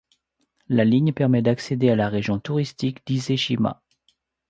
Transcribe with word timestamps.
La 0.67 0.83
ligne 0.83 1.13
permet 1.13 1.43
d’accéder 1.43 1.91
à 1.91 1.95
la 1.95 2.09
région 2.09 2.39
touristique 2.39 3.05
d'Ise-Shima. 3.05 3.83